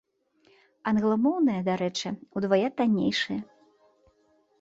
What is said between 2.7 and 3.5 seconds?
таннейшыя.